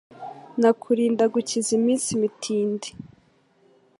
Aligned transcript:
Nakurinde 0.59 1.21
agukize 1.27 1.69
iminsi 1.79 2.09
mitindi 2.21 2.89